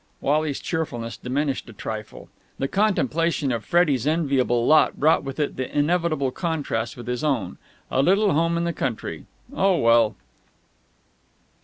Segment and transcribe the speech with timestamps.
[0.19, 2.27] Wally's cheerfulness diminished a trifle.
[2.57, 7.59] The contemplation of Freddie's enviable lot brought with it the inevitable contrast with his own.
[7.91, 9.25] A little home in the country....
[9.53, 10.15] Oh, well!